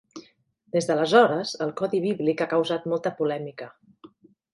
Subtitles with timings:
[0.77, 3.69] Des d'aleshores, el codi bíblic ha causat molta polèmica.